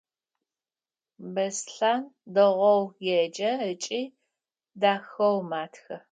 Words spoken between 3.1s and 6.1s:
еджэ ыкӏи дахэу матхэ.